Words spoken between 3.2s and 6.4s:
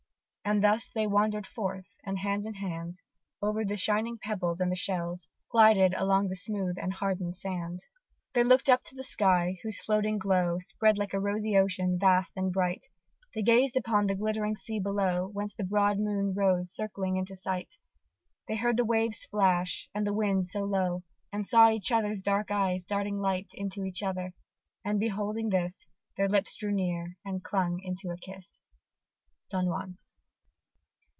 Over the shining pebbles and the shells, Glided along the